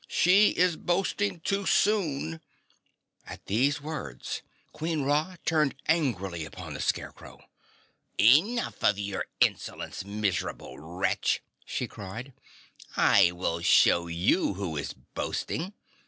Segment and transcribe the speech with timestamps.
[0.07, 2.41] "She is boasting too soon!"
[3.27, 4.41] At these words
[4.73, 7.45] Queen Ra turned angrily upon the Scarecrow.
[8.19, 12.33] "Enough of your insolence, miserable wretch!" she cried.
[12.97, 15.73] "I will show you who is boasting.